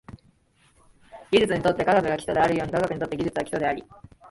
[1.31, 3.83] 技術にとって科学が基礎であるように、科学にとって技術は基礎であり、